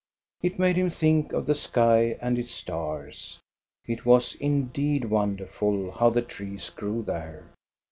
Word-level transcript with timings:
It 0.41 0.57
made 0.57 0.77
him 0.77 0.89
think 0.89 1.31
of 1.31 1.45
the 1.45 1.53
sky 1.53 2.17
and 2.19 2.39
its 2.39 2.51
stars. 2.51 3.39
It 3.85 4.03
was 4.03 4.33
indeed 4.33 5.05
wonderful 5.05 5.91
how 5.91 6.09
the 6.09 6.23
trees 6.23 6.71
grew 6.71 7.03
there. 7.03 7.45